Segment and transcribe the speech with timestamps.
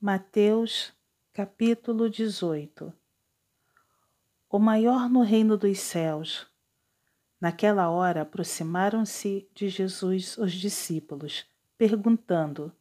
[0.00, 0.92] Mateus,
[1.32, 2.92] capítulo 18
[4.48, 6.46] O maior no reino dos céus.
[7.40, 11.44] Naquela hora aproximaram-se de Jesus os discípulos,
[11.76, 12.72] perguntando: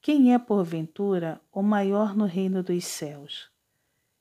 [0.00, 3.48] Quem é, porventura, o maior no reino dos céus?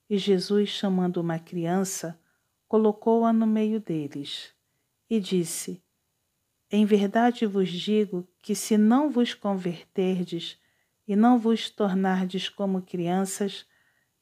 [0.07, 2.19] E Jesus, chamando uma criança,
[2.67, 4.53] colocou-a no meio deles
[5.09, 5.83] e disse:
[6.69, 10.60] Em verdade vos digo que, se não vos converterdes,
[11.11, 13.65] e não vos tornardes como crianças,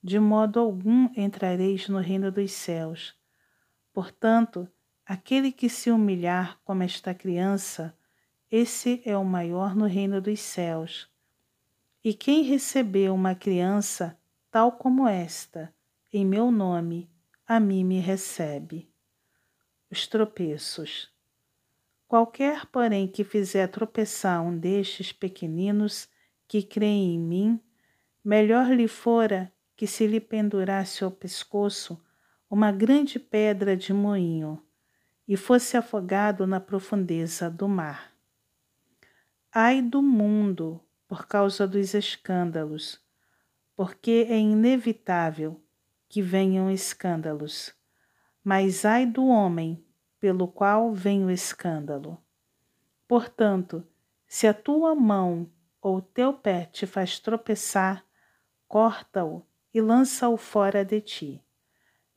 [0.02, 3.16] de modo algum entrareis no reino dos céus.
[3.94, 4.68] Portanto,
[5.06, 7.96] aquele que se humilhar como esta criança,
[8.50, 11.08] esse é o maior no reino dos céus.
[12.04, 14.18] E quem recebeu uma criança
[14.50, 15.72] tal como esta,
[16.12, 17.08] em meu nome,
[17.46, 18.92] a mim me recebe.
[19.92, 21.14] Os tropeços.
[22.08, 26.10] Qualquer, porém, que fizer tropeçar um destes pequeninos,
[26.50, 27.62] que creem em mim,
[28.26, 32.04] melhor lhe fora que se lhe pendurasse ao pescoço
[32.50, 34.60] uma grande pedra de moinho
[35.28, 38.12] e fosse afogado na profundeza do mar.
[39.54, 43.00] Ai do mundo por causa dos escândalos,
[43.76, 45.62] porque é inevitável
[46.08, 47.76] que venham escândalos,
[48.44, 49.86] mas ai do homem
[50.20, 52.18] pelo qual vem o escândalo.
[53.08, 53.86] Portanto,
[54.26, 55.48] se a tua mão
[55.82, 58.06] ou teu pé te faz tropeçar,
[58.68, 61.44] corta-o e lança-o fora de ti.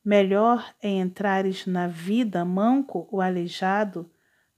[0.05, 4.11] Melhor é entrares na vida manco ou aleijado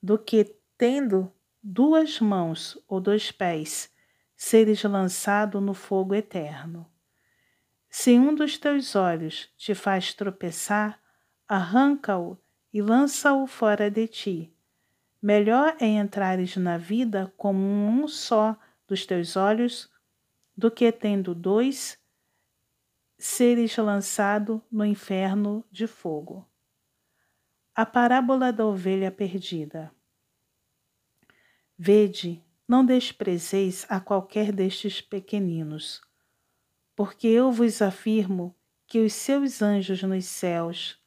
[0.03, 1.31] do que, tendo
[1.63, 3.91] duas mãos ou dois pés,
[4.37, 6.87] seres lançado no fogo eterno.
[7.89, 10.99] Se um dos teus olhos te faz tropeçar,
[11.47, 12.37] arranca-o
[12.73, 14.53] e lança-o fora de ti.
[15.23, 19.91] Melhor é entrares na vida como um só dos teus olhos,
[20.57, 21.99] do que tendo dois,
[23.19, 26.47] seres lançado no inferno de fogo.
[27.75, 29.92] A parábola da ovelha perdida.
[31.77, 36.01] Vede, não desprezeis a qualquer destes pequeninos,
[36.95, 38.55] porque eu vos afirmo
[38.87, 41.03] que os seus anjos nos céus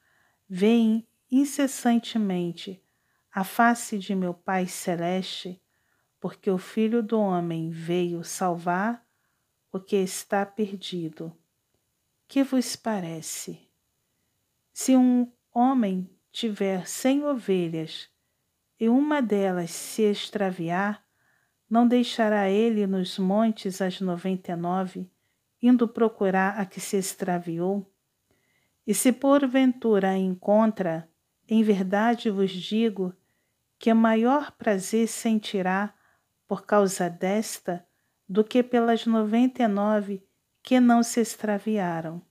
[0.48, 2.82] veem incessantemente
[3.32, 5.62] a face de meu Pai Celeste
[6.28, 9.02] porque o Filho do Homem veio salvar
[9.72, 11.34] o que está perdido.
[12.28, 13.72] Que vos parece?
[14.74, 18.10] Se um homem tiver cem ovelhas
[18.78, 21.02] e uma delas se extraviar,
[21.70, 25.10] não deixará ele nos montes as noventa e nove,
[25.62, 27.90] indo procurar a que se extraviou?
[28.86, 31.10] E se porventura a encontra,
[31.48, 33.16] em verdade vos digo
[33.80, 35.94] que maior prazer sentirá
[36.48, 37.86] por causa desta
[38.28, 40.26] do que pelas noventa e nove
[40.64, 42.22] que não se extraviaram.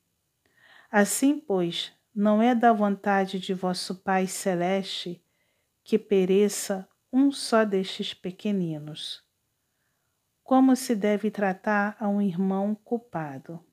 [0.91, 5.23] Assim, pois, não é da vontade de vosso Pai Celeste
[5.85, 9.25] que pereça um só destes pequeninos.
[10.43, 13.65] Como se deve tratar a um irmão culpado?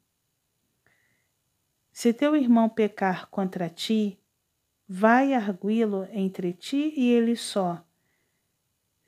[1.92, 4.20] Se teu irmão pecar contra ti,
[4.88, 7.86] vai arguí-lo entre ti e ele só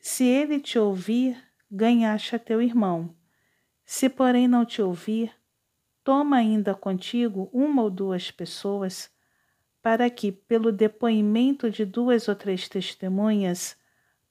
[0.07, 1.35] se ele te ouvir,
[1.69, 3.15] ganhaste a teu irmão.
[3.83, 5.33] Se, porém, não te ouvir,
[6.03, 9.11] toma ainda contigo uma ou duas pessoas,
[9.81, 13.75] para que, pelo depoimento de duas ou três testemunhas,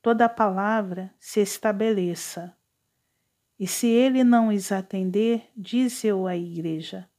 [0.01, 2.57] toda a palavra se estabeleça.
[3.59, 7.11] E se ele não os atender, dize-o à igreja.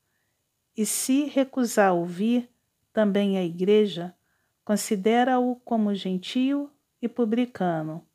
[0.78, 2.50] E se recusar ouvir,
[2.94, 4.16] também a igreja,
[4.64, 6.72] considera-o como gentio
[7.02, 8.08] e publicano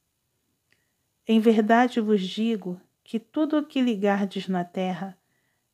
[1.33, 5.17] em verdade vos digo que tudo o que ligardes na terra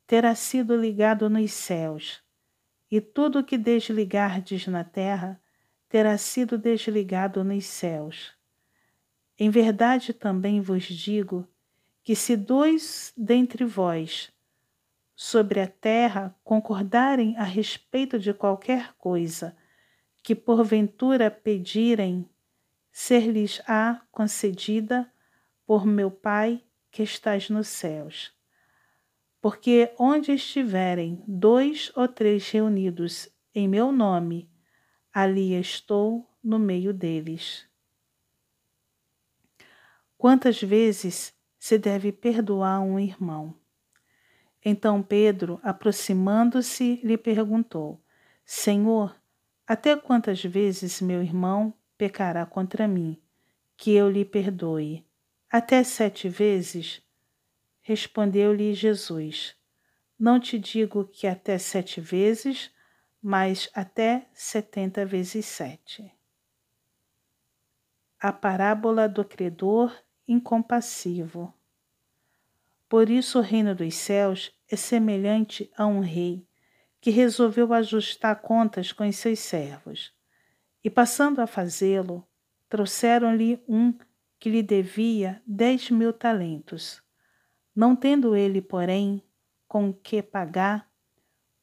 [0.05, 2.21] terá sido ligado nos céus,
[2.91, 5.41] e tudo o que desligardes na terra
[5.89, 8.35] terá sido desligado nos céus.
[9.35, 11.47] Em verdade também vos digo
[12.03, 14.31] que se dois dentre vós
[15.15, 19.57] sobre a terra concordarem a respeito de qualquer coisa
[20.21, 22.29] que porventura pedirem,
[22.91, 25.11] ser-lhes-á concedida
[25.67, 28.33] por meu Pai que estás nos céus.
[29.41, 34.49] Porque onde estiverem dois ou três reunidos em meu nome,
[35.13, 37.67] ali estou no meio deles.
[40.17, 43.53] Quantas vezes se deve perdoar um irmão?
[44.63, 48.01] Então Pedro, aproximando-se, lhe perguntou:
[48.45, 49.15] Senhor,
[49.67, 53.21] até quantas vezes meu irmão pecará contra mim,
[53.75, 55.06] que eu lhe perdoe?
[55.49, 57.01] Até sete vezes?
[57.81, 59.55] Respondeu-lhe Jesus:
[60.19, 62.69] Não te digo que até sete vezes,
[63.21, 66.11] mas até setenta vezes sete.
[68.19, 69.95] A parábola do credor
[70.27, 71.53] incompassivo.
[72.89, 76.45] Por isso o reino dos céus é semelhante a um rei
[76.99, 80.13] que resolveu ajustar contas com os seus servos.
[80.83, 82.27] E passando a fazê-lo,
[82.69, 83.93] trouxeram-lhe um
[84.39, 87.01] que lhe devia dez mil talentos.
[87.75, 89.23] Não tendo ele, porém,
[89.67, 90.89] com que pagar,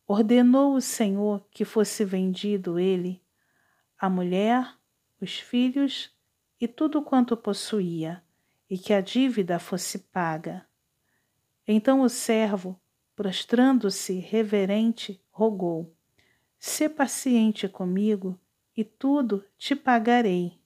[0.06, 3.23] ordenou o Senhor que fosse vendido ele,
[3.99, 4.76] a mulher,
[5.21, 6.15] os filhos
[6.61, 8.23] e tudo quanto possuía,
[8.69, 10.67] e que a dívida fosse paga.
[11.67, 12.81] Então o servo,
[13.17, 15.94] prostrando-se reverente, rogou:
[16.59, 18.38] Sê paciente comigo,
[18.77, 20.61] e tudo te pagarei.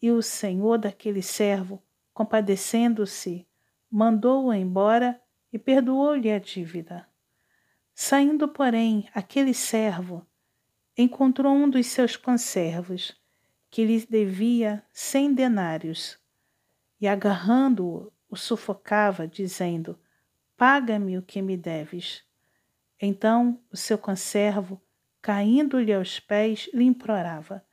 [0.00, 3.46] E o senhor daquele servo, compadecendo-se,
[3.90, 5.20] mandou-o embora
[5.52, 7.08] e perdoou-lhe a dívida.
[7.94, 10.26] Saindo, porém, aquele servo
[10.96, 13.16] encontrou um dos seus conservos,
[13.70, 16.18] que lhe devia cem denários,
[17.00, 19.98] e agarrando-o, o sufocava, dizendo:
[20.56, 22.24] Paga-me o que me deves.
[23.00, 24.80] Então o seu conservo,
[25.22, 27.64] caindo-lhe aos pés, lhe implorava: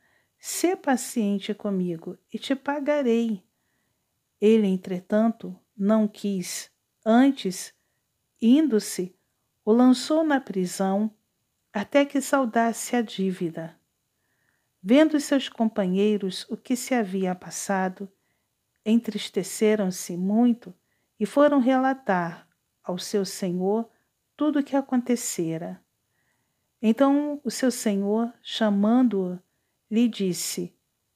[0.48, 3.42] Sê paciente comigo e te pagarei.
[4.40, 6.70] Ele, entretanto, não quis,
[7.04, 7.74] antes,
[8.40, 9.12] indo-se,
[9.64, 11.12] o lançou na prisão
[11.72, 13.76] até que saudasse a dívida.
[14.80, 18.08] Vendo seus companheiros o que se havia passado,
[18.84, 20.72] entristeceram-se muito
[21.18, 22.48] e foram relatar
[22.84, 23.90] ao seu senhor
[24.36, 25.84] tudo o que acontecera.
[26.80, 29.44] Então o seu senhor, chamando-o,
[29.90, 30.74] lhe disse: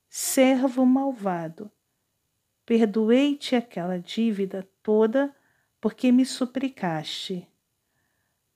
[0.08, 1.70] Servo malvado,
[2.64, 5.34] perdoei-te aquela dívida toda
[5.80, 7.48] porque me suplicaste.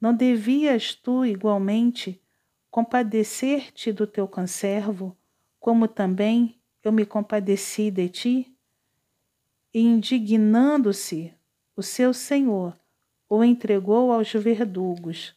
[0.01, 2.21] Não devias tu igualmente
[2.71, 5.17] compadecer-te do teu conservo,
[5.59, 8.57] como também eu me compadeci de ti?
[9.73, 11.33] E indignando-se,
[11.77, 12.79] o seu senhor
[13.29, 15.35] o entregou aos verdugos,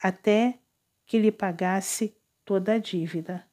[0.00, 0.58] até
[1.04, 3.46] que lhe pagasse toda a dívida.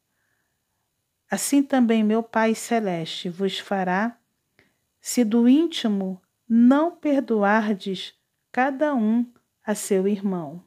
[1.30, 4.18] Assim também meu Pai Celeste vos fará,
[5.00, 8.16] se do íntimo não perdoardes
[8.52, 9.32] cada um
[9.64, 10.64] a seu irmão.